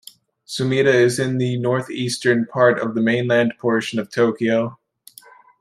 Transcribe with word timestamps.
Sumida 0.47 0.91
is 0.91 1.19
in 1.19 1.37
the 1.37 1.59
northeastern 1.59 2.47
part 2.47 2.79
of 2.79 2.95
the 2.95 3.01
mainland 3.01 3.53
portion 3.59 3.99
of 3.99 4.09
Tokyo. 4.09 4.79